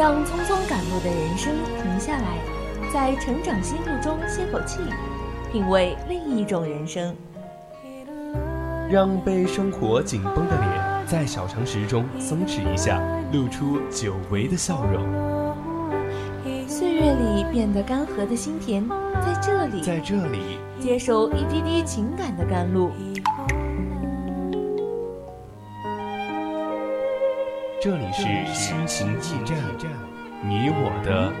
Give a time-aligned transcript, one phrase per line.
[0.00, 2.38] 让匆匆赶路的人生停下来，
[2.90, 4.78] 在成长心路中歇口气，
[5.52, 7.14] 品味另一种人生。
[8.88, 12.98] 让被生活紧绷的脸在小常识中松弛一下，
[13.30, 15.04] 露出久违的笑容。
[16.66, 18.88] 岁月里变得干涸的心田，
[19.20, 22.90] 在这里，在这里接受一滴滴情感的甘露。
[27.82, 28.22] 这里是
[28.54, 29.58] 心情驿站，
[30.44, 31.32] 你我的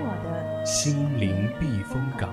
[0.64, 2.30] 心灵避风港。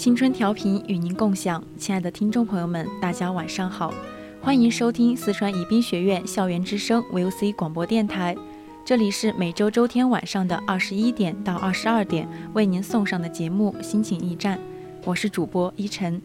[0.00, 3.92] 青春调频与您共享，亲爱的听众朋友们，大家晚上好，
[4.40, 8.34] 欢迎收听四川宜宾学院校园之声 VOC 广播电台，
[8.82, 14.56] 这里是每周周天晚上的二十一点到二十二点为您送上的节目《心情驿站》，
[15.04, 16.22] 我是主播依晨。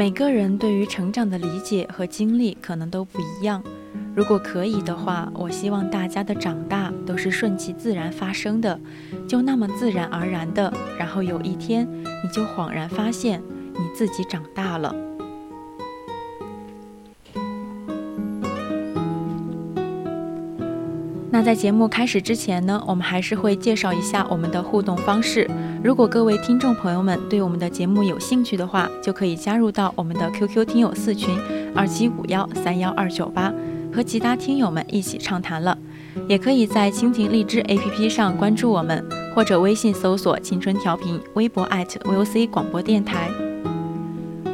[0.00, 3.62] 每个人对于成长的理解和经历可能都不一样。
[4.16, 8.80] 如果可以的话，我希望大家的长大都是顺其自然发生的，
[9.28, 10.72] 就那么自然而然的。
[10.98, 11.86] 然后有一天，
[12.24, 13.42] 你就恍然发现
[13.74, 14.90] 你自己长大了。
[21.40, 25.48] 那在节目开始之前呢，我们还是会介绍一下我们的互动方式。
[25.82, 31.34] 如果各位听众朋友们对我们的节目有兴趣的话，就可以加入到我们的 QQ 听友四群
[31.74, 33.50] 二七五幺三幺二九八，
[33.90, 35.78] 和其他听友们一起畅谈了。
[36.28, 39.02] 也可以在蜻蜓荔枝 APP 上关注我们，
[39.34, 43.30] 或者微信搜索“青春调频”，微博 @VOC 广播电台。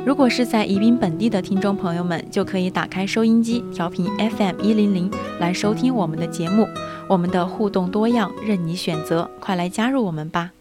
[0.06, 6.64] 如果是在宜宾本地的听众朋友们，就可以打开收音机调频 FM 一零零来收听我们的节目。
[7.08, 10.52] 我们的互动多样，任你选择，快来加入我们吧！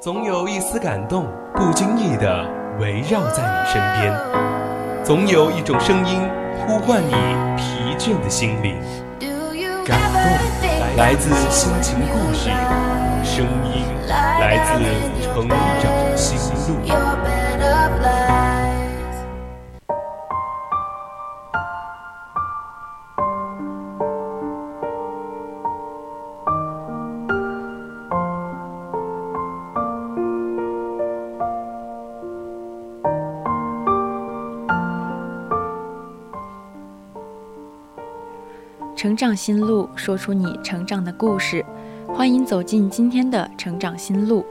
[0.00, 2.48] 总有一丝感动，不经意的
[2.78, 4.14] 围绕在你身边；
[5.04, 6.43] 总有一种声音。
[6.66, 7.12] 呼唤你
[7.58, 8.80] 疲倦的心灵，
[9.84, 12.48] 感动来自心情故事，
[13.22, 14.70] 声音来自
[15.22, 15.56] 成长
[16.16, 16.80] 心路。
[39.04, 41.62] 成长心路，说出你成长的故事。
[42.08, 44.42] 欢迎走进今天的成长心路。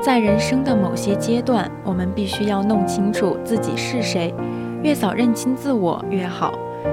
[0.00, 4.32] 在人生的某些阶段，我们必须要弄清楚自己是谁，
[4.80, 6.52] 越早认清自我越好。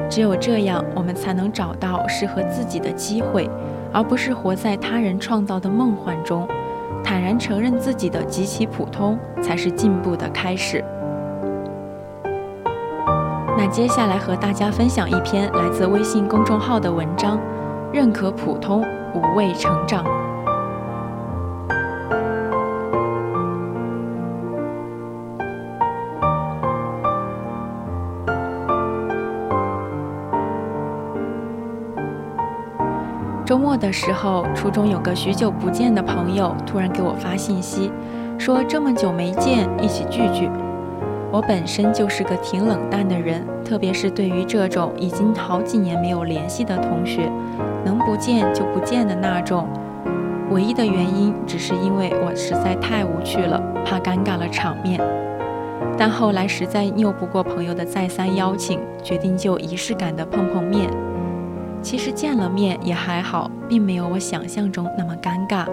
[0.09, 3.47] 只有这样，我们才能找到适合自己的机会，
[3.93, 6.47] 而不是活在他人创造的梦幻中。
[7.21, 10.83] 然承认自己的极其普通，才是进步的开始。
[13.57, 17.39] 那接下来和大家分享一篇来自微信公众号的文章：
[17.93, 18.83] 认可普通，
[19.13, 20.03] 无畏成长。
[33.81, 37.91] 的时候，初中有个许久不见的朋友突然给我发信息，
[38.37, 40.47] 说这么久没见，一起聚聚。
[41.31, 47.31] 我本身就是个挺冷淡的人，特别是对于这种已经好几年没有联系的同学，
[47.83, 49.67] 能不见就不见的那种。
[50.51, 55.01] 唯一的原因只是因为我实在太无趣了，怕尴尬了场面。
[55.97, 60.89] 但后来实在拗不过朋友的再三邀请，决定就仪式感的碰碰面。
[61.81, 65.65] 其实见了面也还好，并没有我想象中那么尴尬。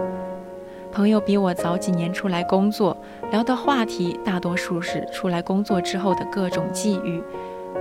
[0.90, 2.96] 朋友比我早几年出来工作，
[3.30, 7.22] 聊的话题大多数是出来工作之后的各种际遇。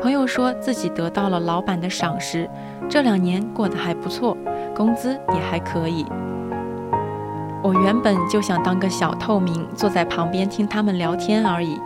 [0.02, 2.48] 朋友说自己得到了老板的赏识，
[2.90, 4.38] 这两年过得还不错，
[4.76, 6.06] 工资也还可以。
[7.64, 11.80] 我原本就想当个小透明，坐在旁边听他们聊天而已。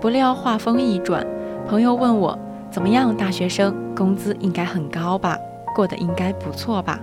[0.00, 1.24] 不料话锋一转，
[1.68, 2.36] 朋友问我
[2.70, 3.14] 怎么样？
[3.16, 5.38] 大学生工资应该很高吧？
[5.74, 6.98] 过得应该不错吧？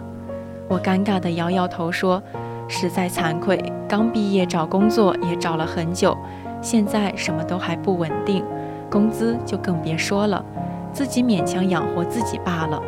[0.67, 2.21] 我尴尬地摇摇头说
[2.67, 6.15] ：“实在惭愧，刚毕业找工作也找了很久，
[6.61, 8.43] 现在什么都还不稳定，
[8.89, 10.45] 工资就更别说了，
[10.93, 12.81] 自己勉强养活自己罢了。”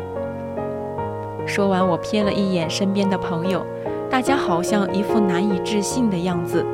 [1.44, 3.66] 说完，我瞥了一眼身边的朋友。
[4.08, 6.64] 大家好像一副难以置信的样子，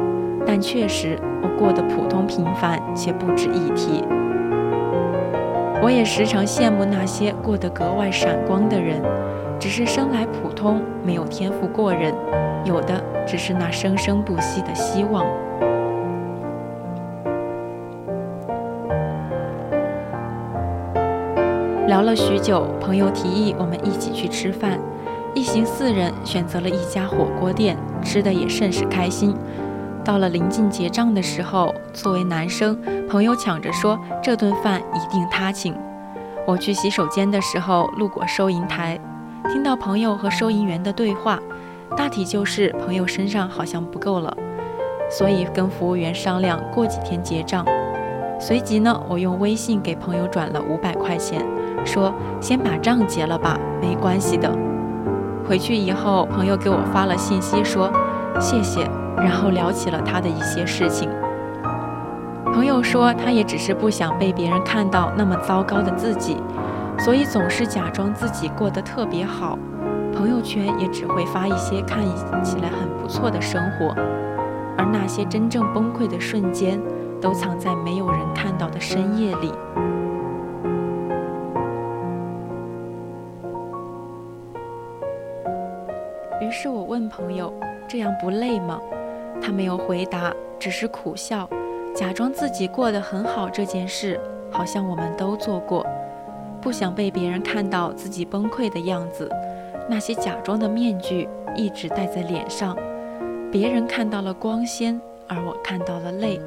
[0.44, 4.04] 但确实我过得普通平凡且不值一提。
[5.80, 9.00] 我也时常羡慕那些过得格外闪光的人，
[9.58, 12.12] 只是生来普通，没有天赋过人，
[12.64, 15.24] 有的只是那生生不息的希望。
[21.86, 24.78] 聊了许久，朋友提议我们一起去吃饭。
[25.34, 29.34] 一行四人选择了一家火锅店，吃的也甚是开心。
[30.08, 32.74] 到了临近结账的时候，作为男生，
[33.10, 35.76] 朋友抢着说这顿饭一定他请。
[36.46, 38.98] 我去洗手间的时候，路过收银台，
[39.52, 41.38] 听到朋友和收银员的对话，
[41.94, 44.34] 大体就是朋友身上好像不够了，
[45.10, 47.62] 所以跟服务员商量过几天结账。
[48.40, 51.44] 随即呢，我用微信给朋友转了五百块钱，
[51.84, 54.50] 说先把账结了吧，没关系的。
[55.46, 57.92] 回去以后，朋友给我发了信息说
[58.40, 58.88] 谢谢，
[59.22, 61.08] 然后聊起了他的一些事情。
[62.52, 66.36] 朋友说他也只是不想被别人看到那么糟糕的自己，
[66.98, 69.58] 所以总是假装自己过得特别好，
[70.12, 72.02] 朋友圈也只会发一些看
[72.42, 73.94] 起来很不错的生活，
[74.76, 76.80] 而那些真正崩溃的瞬间，
[77.20, 79.52] 都藏在没有人看到的深夜里。
[86.40, 87.52] 于是我问朋友
[87.86, 88.80] ：“这样不累吗？”
[89.40, 91.48] 他没有回答，只是苦笑，
[91.94, 93.48] 假装自己过得很好。
[93.48, 94.20] 这件事
[94.50, 95.86] 好像我们都做过，
[96.60, 99.30] 不想被别人看到自己崩溃的样子，
[99.88, 102.76] 那些假装的面具一直戴在脸上，
[103.50, 106.40] 别人看到了光鲜，而我看到了泪。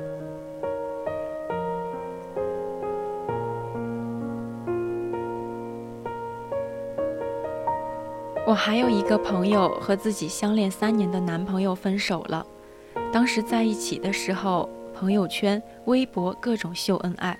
[8.48, 12.46] 我还有一个朋友和自己相恋三年的男朋友分手了。
[13.12, 17.36] 当时在一起的时候，朋友圈、微博各种秀恩爱；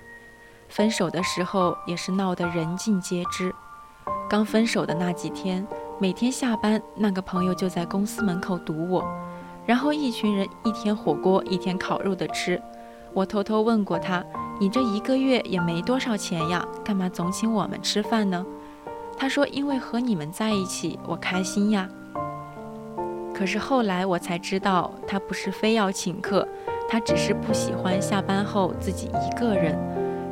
[0.68, 3.54] 分手的时候也是闹得人尽皆知。
[4.28, 5.66] 刚分手的那几天，
[5.98, 9.02] 每天下班，那个朋友就在公司门口堵我，
[9.64, 12.60] 然后一群人一天火锅一天烤肉的吃。
[13.14, 14.22] 我偷偷问过他
[14.60, 18.44] ：“你这一个月也没多少钱呀，干嘛总请我们吃饭呢？”
[19.16, 21.88] 他说：“因为和你们在一起，我开心呀。”
[23.34, 26.46] 可是后来我才知道，他不是非要请客，
[26.88, 29.76] 他只是不喜欢下班后自己一个人，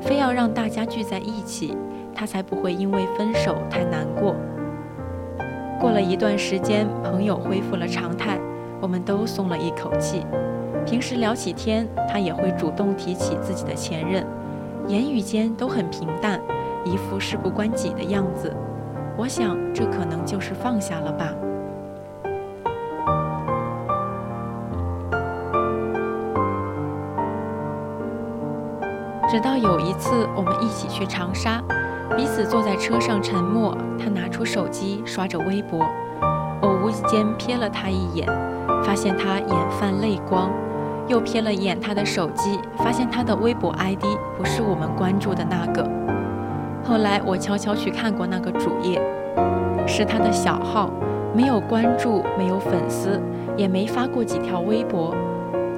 [0.00, 1.76] 非要让大家聚在一起，
[2.14, 4.36] 他才不会因为分手太难过。
[5.80, 8.38] 过了一段时间，朋友恢复了常态，
[8.80, 10.24] 我们都松了一口气。
[10.86, 14.24] 平时聊起天，他也会主动提起自己的前任，
[14.86, 16.40] 言语间都很平淡，
[16.84, 18.54] 一副事不关己的样子。
[19.16, 21.34] 我想，这可能就是放下了吧。
[29.30, 31.62] 直到有一次，我们一起去长沙，
[32.16, 33.78] 彼此坐在车上沉默。
[33.96, 35.86] 他拿出手机刷着微博，
[36.60, 38.26] 我无意间瞥了他一眼，
[38.82, 40.50] 发现他眼泛泪光，
[41.06, 44.02] 又瞥了一眼他的手机，发现他的微博 ID
[44.36, 45.88] 不是我们关注的那个。
[46.82, 49.00] 后来我悄悄去看过那个主页，
[49.86, 50.90] 是他的小号，
[51.32, 53.22] 没有关注，没有粉丝，
[53.56, 55.14] 也没发过几条微博，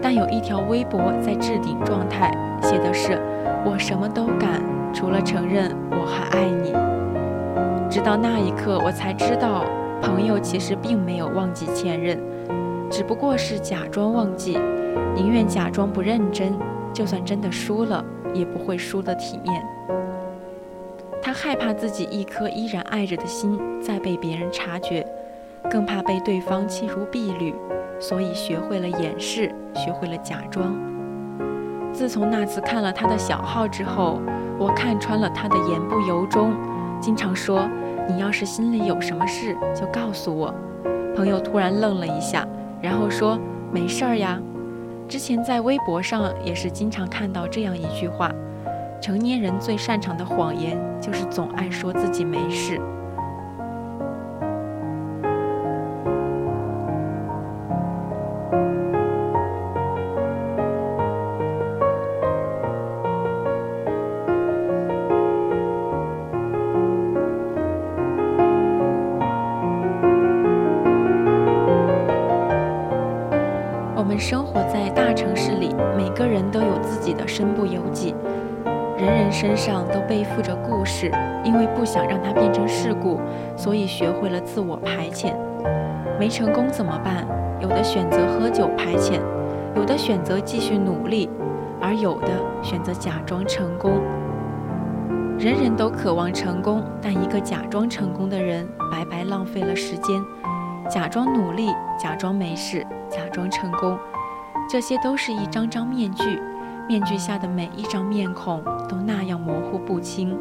[0.01, 2.31] 但有一条微博在置顶状态，
[2.63, 3.21] 写的是
[3.65, 6.73] “我什么都敢，除了承认我还爱你”。
[7.89, 9.65] 直到那一刻，我才知道，
[10.01, 12.19] 朋友其实并没有忘记前任，
[12.91, 14.59] 只不过是假装忘记，
[15.15, 16.55] 宁愿假装不认真，
[16.93, 18.05] 就算真的输了，
[18.35, 19.65] 也不会输得体面。
[21.23, 25.07] 他害怕自己一颗依然爱着的心再被别人察觉，
[25.71, 27.55] 更怕被对方弃如敝履，
[28.01, 30.92] 所以学会了掩饰，学会了假装。
[32.03, 34.21] 自从那次看了他的小号之后，
[34.59, 36.53] 我看穿了他的言不由衷，
[37.01, 37.65] 经常说
[38.11, 40.53] ：“你要是心里有什么事，就告诉我。”
[41.15, 42.45] 朋友突然愣了一下，
[42.81, 43.39] 然后说
[43.71, 44.37] ：“没事儿呀。”
[45.07, 48.33] 之前在微博上也是经常看到这样一句话。
[49.01, 52.81] 成年人最擅长的谎言，就是总爱说自己没事。
[77.27, 78.15] 身不由己，
[78.97, 81.11] 人人身上都背负着故事。
[81.45, 83.21] 因为不想让它变成事故，
[83.57, 85.35] 所以学会了自我排遣。
[86.21, 87.27] 没成功怎么办？
[87.61, 89.19] 有的选择喝酒排遣，
[89.75, 91.29] 有的选择继续努力，
[91.81, 92.29] 而有的
[92.63, 94.01] 选择假装成功。
[95.37, 100.23] 人人都渴望成功，但一个假装成功的人，白白浪费了时间。
[100.89, 103.99] 假装努力，假装没事，假装成功，
[104.71, 106.41] 这些都是一张张面具，
[106.89, 110.37] 面具下的每一张面孔都那样模糊不清。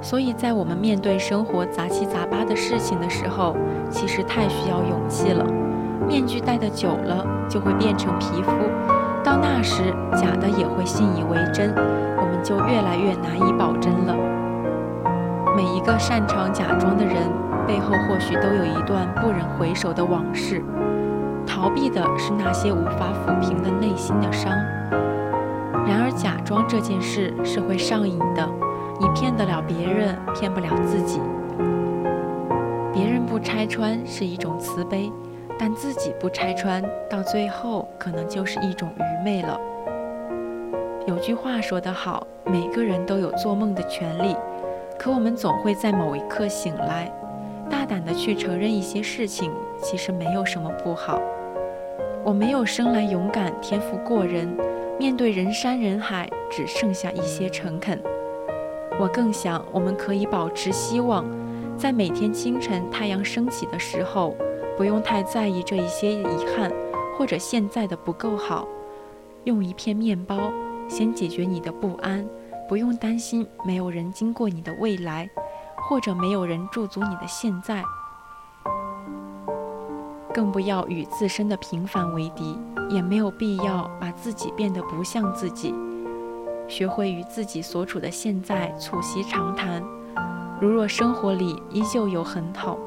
[0.00, 3.56] 所以在我们面对生活杂七杂八的事情的时候，
[3.88, 5.44] 其实太需要勇气了。
[6.06, 8.50] 面具戴的久了，就会变成皮肤。
[9.24, 14.14] 到那时，假的也会信以为真，我们就越来越难以保真了。
[15.56, 17.16] 每一个擅长假装的人，
[17.66, 20.62] 背后或许都有一段不忍回首的往事，
[21.52, 24.50] 逃避的是那些无法抚平的内心的伤。
[25.86, 28.48] 然而，假装这件事是会上瘾的，
[28.98, 31.20] 你骗得了别人，骗不了自己。
[32.90, 35.12] 别人不拆穿是一种慈悲。
[35.58, 39.60] 但自己不拆穿，到最后可能就是一种愚昧了。
[41.06, 44.34] 有句话说得好，每个人都有做梦的权利，
[44.98, 47.12] 可我们总会在某一刻醒来，
[47.70, 51.20] 大胆地去承认一些事情，其实没有什么不好。
[52.24, 54.48] 我没有生来勇敢，天赋过人，
[54.98, 58.00] 面对人山人海，只剩下一些诚恳。
[59.00, 61.24] 我更想，我们可以保持希望，
[61.76, 64.34] 在每天清晨太阳升起的时候。
[64.74, 66.24] 不用太在意这一些遗
[66.56, 66.72] 憾，
[67.16, 68.66] 或者现在的不够好。
[69.44, 70.50] 用一片面包
[70.88, 72.26] 先解决你的不安，
[72.66, 75.28] 不用担心没有人经过你的未来，
[75.76, 77.84] 或者没有人驻足你的现在。
[80.32, 82.58] 更不要与自身的平凡为敌，
[82.88, 85.74] 也没有必要把自己变得不像自己。
[86.68, 89.82] 学会与自己所处的现在促膝长谈。
[90.60, 92.78] 如若生活里依旧有很好。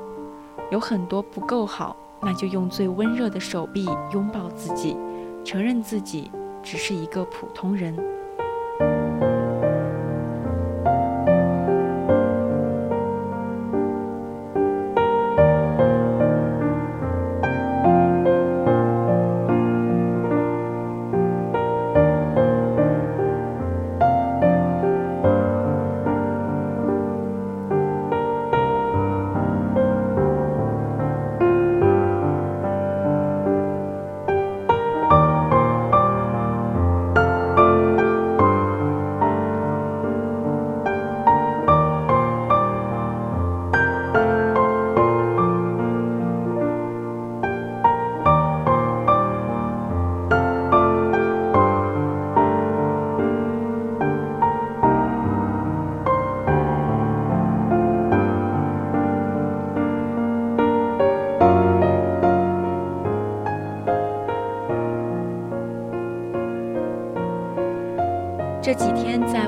[0.72, 4.98] 有很多不够好，那就用最温热的手臂拥抱自己，
[5.44, 6.32] 承认自己
[6.64, 7.96] 只是一个普通人。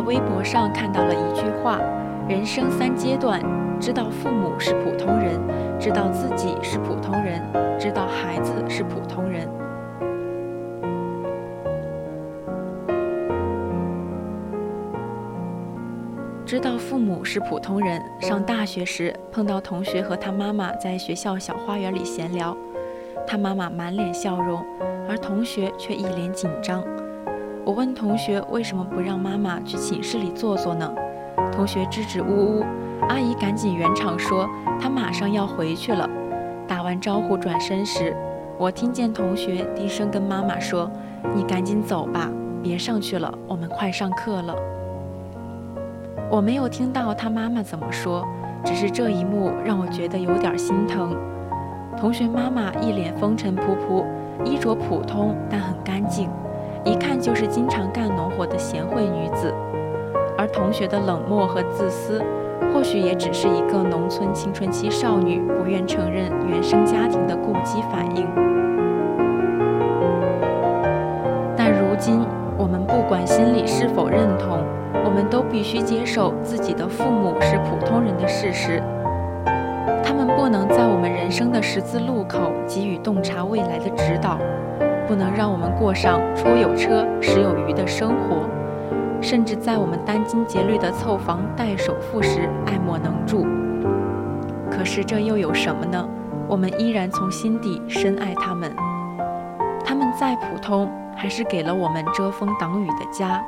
[0.07, 1.81] 微博上看到了一句话：
[2.29, 3.41] 人生三阶段，
[3.77, 5.37] 知道父母是普通人，
[5.77, 7.41] 知道自己是普通人，
[7.77, 9.45] 知道孩子是普通人。
[16.45, 18.01] 知道父母是普通人。
[18.21, 22.55] 上大学时碰到同学和他妈妈在学校小花园里闲聊，
[23.27, 24.63] 他妈妈满脸笑容，
[25.09, 26.81] 而同学却一脸紧张。
[27.67, 30.89] 我问同学为什么不让妈妈去寝室里坐坐呢？
[31.51, 32.65] 同学支支吾吾，
[33.09, 34.47] 阿姨赶紧圆场说
[34.79, 36.09] 她马上要回去了。
[36.65, 38.15] 打完招呼转身时，
[38.57, 40.89] 我听见同学低声跟妈妈说
[41.35, 42.31] ：“你赶紧走吧，
[42.63, 44.55] 别上去了，我们快上课了。”
[46.31, 48.25] 我没有听到他妈妈怎么说，
[48.63, 51.13] 只是这一幕让我觉得有点心疼。
[51.97, 54.05] 同学妈妈一脸风尘仆仆，
[54.45, 56.29] 衣着普通但很干净。
[56.87, 59.53] 一看就是经常干农活的贤惠女子，
[60.37, 62.23] 而同学的冷漠和自私，
[62.73, 68.25] 或许也只是一个农村青春期少女不愿承认原生家庭的过激反应。
[71.57, 72.25] 但如今，
[72.57, 74.59] 我们不管心里是否认同，
[75.03, 78.81] 我们都必须接受自己的父母是普通人的事实。
[80.05, 84.39] 他们不能在我们人生的十字路口给予洞察未来的指导。
[85.07, 88.47] 不能让我们过上出有车食有余的生活，
[89.21, 93.45] 甚至在我们殚精竭虑的凑房贷首付时爱莫能助。
[94.69, 96.07] 可是这又有什么呢？
[96.47, 98.71] 我们依然从心底深爱他们。
[99.83, 103.41] 他们再普通，还是给了我们遮风挡雨的家；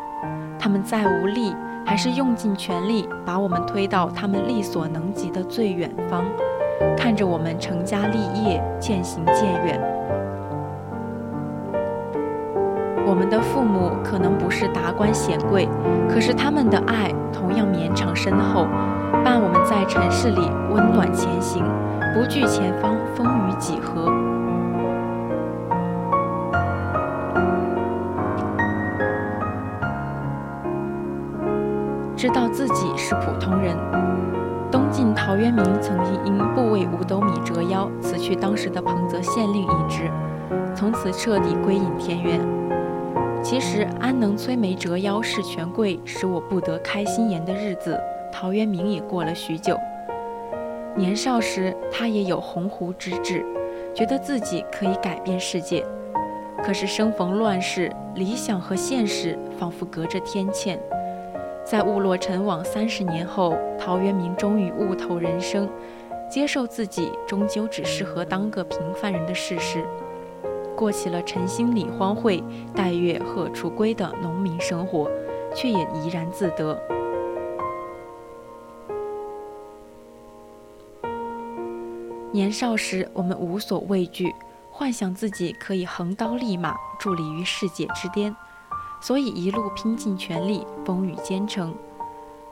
[0.57, 1.53] 他们再无力，
[1.85, 6.23] 还是用尽全力把我们推到他们力所能及的最远方，
[6.97, 9.98] 看着我们成家立业，渐行渐远。
[13.09, 15.67] 我们的父母可能不是达官显贵，
[16.07, 18.67] 可是他们的爱同样绵长深厚，
[19.25, 20.39] 伴我们在尘世里
[20.69, 21.65] 温暖前行，
[22.13, 24.05] 不惧前方风雨几何。
[32.15, 33.75] 知道自己是普通人。
[34.69, 40.11] 东晋陶渊明曾经因不为五斗米折腰，辞去当时的彭泽县令一职，
[40.75, 42.58] 从此彻底归隐田园。
[43.49, 47.99] 其实“安能摧眉折腰事权贵，使我不得开心颜”的日子，
[48.31, 49.75] 陶渊明也过了许久。
[50.95, 53.43] 年少时，他也有鸿鹄之志，
[53.95, 55.83] 觉得自己可以改变世界。
[56.63, 60.77] 可是生逢乱世，理想和现实仿佛隔着天堑。
[61.65, 65.67] 在误落尘网三十年后，陶渊明终于悟透人生，
[66.29, 69.83] 接受自己终究只适合当个平凡人的事实，
[70.79, 72.41] 过起了晨兴理荒秽，
[72.73, 75.11] 待月荷锄归的农民生活，
[75.53, 76.81] 却也怡然自得。
[82.31, 84.33] 年少时，我们无所畏惧，
[84.71, 88.33] 幻想自己可以横刀立马，伫立于世界之巅。
[89.01, 91.75] 所以一路拼尽全力，风雨兼程。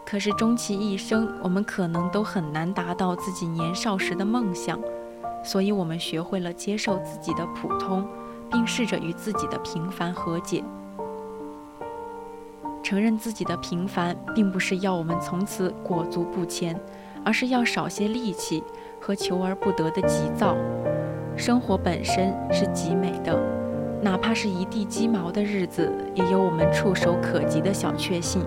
[0.06, 4.78] 可是终其一生，我们可能都很难达到自己年少时的梦想。
[5.44, 8.06] 所以我们学会了接受自己的普通，
[8.52, 10.64] 并试着与自己的平凡和解。
[12.84, 16.80] 承认自己的平凡，并不是要我们从此裹足不前，
[17.24, 18.64] 而是要少些戾气
[19.00, 20.56] 和求而不得的急躁。
[21.36, 23.38] 生活本身是极美的。
[24.02, 28.42] 哪怕是一地鸡毛的日子，也有我们触手可及的小确幸。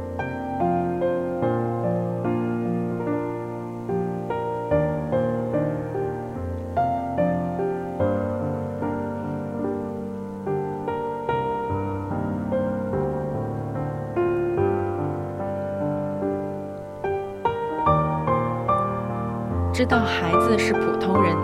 [19.81, 21.35] 知道孩子是普通人。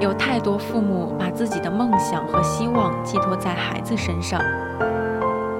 [0.00, 4.40] 有太多父母把自己的梦想和希望寄托在孩子身上。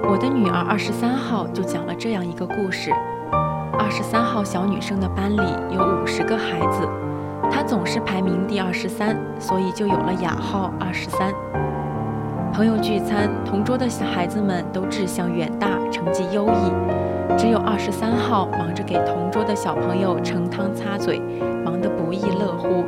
[0.09, 2.91] 我的女儿二十三号就讲了这样一个故事：
[3.79, 5.41] 二十三号小女生的班里
[5.73, 6.85] 有五十个孩子，
[7.49, 11.33] 她总是排名第二十三，所以就有了雅号二十三。
[12.51, 16.73] 朋友聚餐，同桌的小孩子们都志向远大，成绩优异，
[17.37, 21.19] 只有二十三号忙着给同桌的小朋友盛汤擦嘴，
[21.63, 22.83] 忙得不亦乐乎。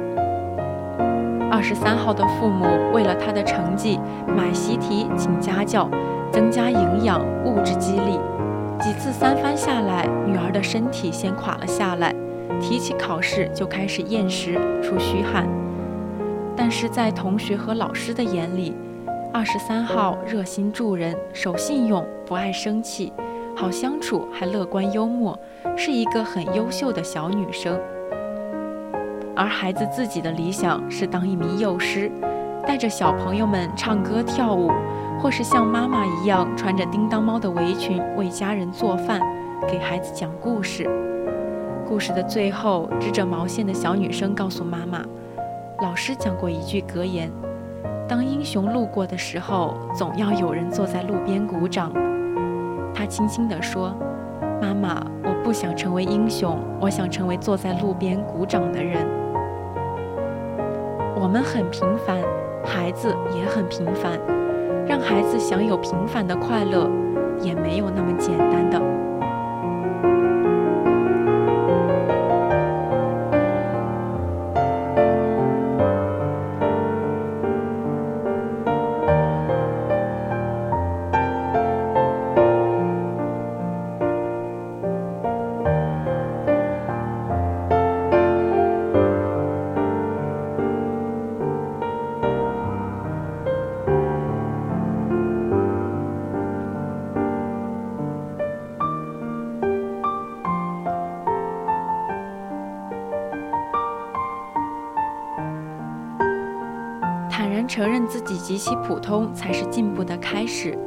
[1.52, 5.90] 二十三号的父母为了他的成绩买习题、请家教，
[6.32, 8.20] 增加营养、物质激励。
[8.80, 12.14] 几次三番下来，女儿的身体先垮了下来，
[12.60, 15.48] 提起考试就开始厌食、出虚汗。
[16.56, 18.76] 但是在同学和老师的眼里，
[19.32, 23.14] 二十三号热心助人、守信用、不爱生气、
[23.56, 25.38] 好相处，还乐观幽默，
[25.78, 27.80] 是一个很优秀的小女生。
[29.36, 32.12] 而孩子自己的理想是当一名幼师，
[32.66, 34.72] 带着小朋友们唱歌跳舞，
[35.20, 39.22] 或是像妈妈一样穿着叮当猫的围裙为家人做饭，
[39.68, 40.90] 给孩子讲故事。
[41.88, 45.04] 故事的最后，织着毛线的小女生告诉妈妈，
[45.82, 47.32] 老师讲过一句格言：
[48.08, 51.94] 当英雄路过的时候，总要有人坐在路边鼓掌。
[52.94, 53.94] 他轻轻地说
[54.62, 59.06] ：“妈妈，我不想成为英雄，我想成为坐在路边鼓掌的人。”
[61.20, 62.20] 我们很平凡，
[62.64, 64.20] 孩子也很平凡，
[64.86, 66.90] 让孩子享有平凡的快乐，
[67.42, 68.80] 也没有那么简单的。
[107.68, 110.78] 承认自己极其普通，才是进步的开始。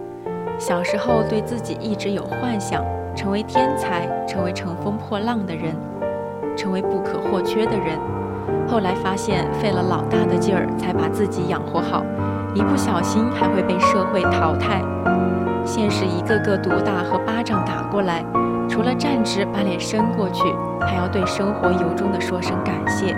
[0.58, 2.82] 小时候对自己一直有幻想，
[3.14, 5.74] 成为天才，成为乘风破浪的人，
[6.56, 7.98] 成为不可或缺的人。
[8.68, 12.04] 后来发现费了老大的劲儿才把自己养活好，
[12.54, 14.82] 一不小心还会被社会淘汰。
[15.64, 18.24] 现实一个个毒打和巴掌打过来，
[18.68, 20.42] 除了站直把脸伸过去，
[20.80, 23.14] 还要对生活由衷地说声感谢。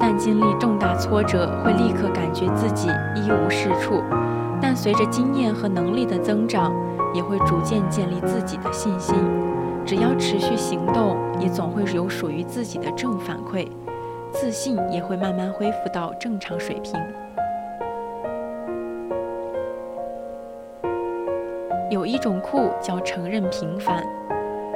[0.00, 4.02] 旦经历重大挫折，会立刻感觉自己一无是处，
[4.60, 6.72] 但随着经验和能力的增长，
[7.12, 9.14] 也会逐渐建立自己的信心。
[9.84, 13.68] 只要持续行动，也总会有属于自己的正反馈，
[14.32, 16.98] 自信也会慢慢恢复到正常水平。
[21.90, 24.02] 有一种酷叫承认平凡。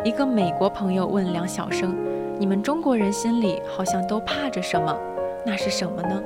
[0.05, 1.97] 一个美国朋友问梁晓声
[2.39, 4.95] ：“你们中国人心里好像都怕着什么？
[5.45, 6.23] 那是什么呢？”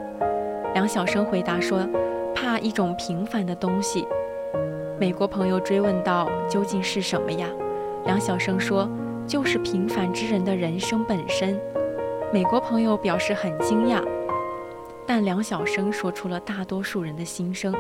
[0.75, 1.87] 梁晓声回答说
[2.35, 4.07] ：“怕一种平凡的东西。”
[4.99, 7.49] 美国朋友追问道：“究竟是什么呀？”
[8.05, 8.89] 梁晓声说
[9.27, 11.59] ：“就是平凡之人的人生本身。”
[12.33, 14.03] 美国朋友表示很惊讶，
[15.07, 17.75] 但梁晓声说出了大多数人的心声，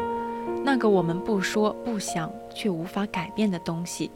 [0.64, 4.10] 那个我们不说不想却无法改变的东西。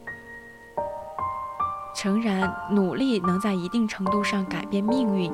[1.95, 5.31] 诚然，努力能在一定程度上改变命运，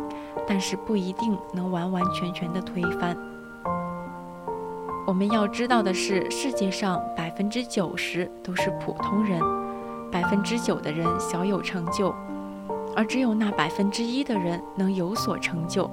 [0.48, 3.16] 但是不一定能完完全全的推翻。
[5.08, 9.42] 我们要知道的是，世界上百分之九十都是普通人。
[10.12, 12.14] 百分之九的人小有成就，
[12.96, 15.90] 而只有那百分之一的人能有所成就。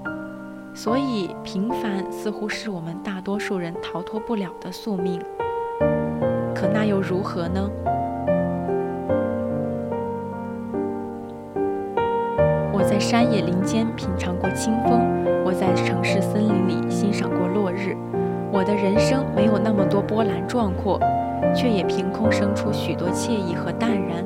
[0.75, 5.21] 所以，平凡似乎是我们大多数人逃脱不了的宿命。
[6.55, 7.71] 可那又如何呢？
[12.97, 15.03] 在山野林间品尝过清风，
[15.45, 17.95] 我在城市森林里欣赏过落日。
[18.51, 20.99] 我的人生没有那么多波澜壮阔。
[21.55, 24.25] 却也凭空生出许多惬意和淡然。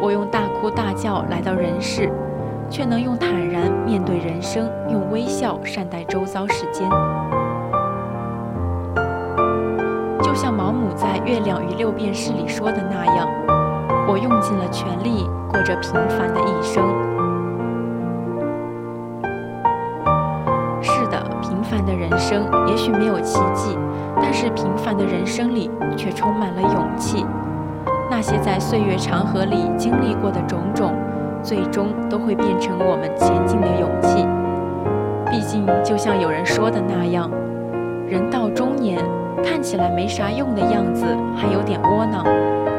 [0.00, 2.10] 我用大哭大叫来到人世，
[2.70, 6.88] 却能用坦然面对人生，用微笑善待周遭世间。
[10.22, 13.28] 就像毛姆在《月亮与六便士》里说的那样，
[14.08, 17.15] 我用尽了全力，过着平凡的一生。
[22.08, 23.76] 人生也许没有奇迹。
[24.18, 27.26] 但是平凡的人生里却充满了勇气，
[28.10, 30.94] 那些在岁月长河里经历过的种种，
[31.42, 34.26] 最终都会变成我们前进的勇气。
[35.30, 37.30] 毕竟，就像有人说的那样，
[38.08, 39.04] 人到中年，
[39.44, 41.04] 看起来没啥用的样子，
[41.36, 42.24] 还有点窝囊，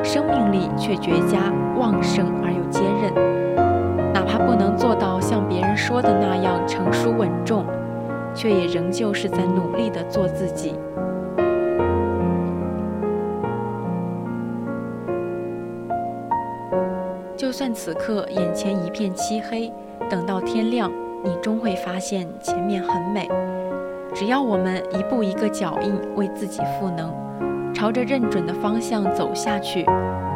[0.04, 3.14] 生命力却绝佳、旺盛而又坚韧。
[4.12, 7.64] 哪怕不能做到像别人说的那样成熟稳重，
[8.38, 10.76] 却也仍旧是在努力地做自己。
[17.36, 19.74] 就算此刻眼前一片漆黑，
[20.08, 20.92] 等到天亮，
[21.24, 23.28] 你终会发现前面很美。
[24.14, 27.12] 只要我们一步一个脚印，为自己赋能，
[27.74, 29.82] 朝着认准的方向走下去，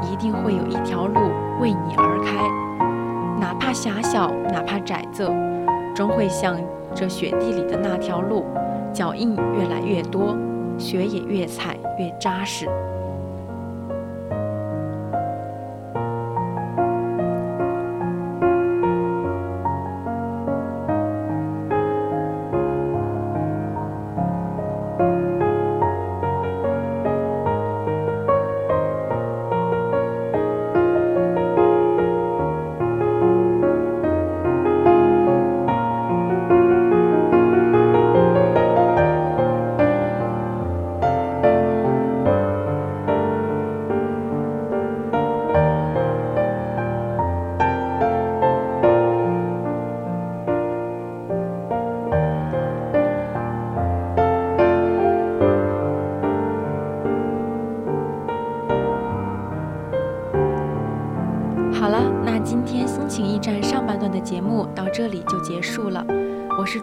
[0.01, 1.19] 一定会有一条路
[1.61, 2.49] 为你而开。
[3.39, 5.31] 哪怕狭小，哪怕窄仄，
[5.93, 6.55] 终会像
[6.93, 8.45] 这雪地里的那条路，
[8.93, 10.37] 脚印越来越多，
[10.77, 12.67] 雪也越踩越扎实。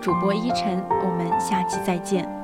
[0.08, 2.37] 主播依晨，我们下期再见。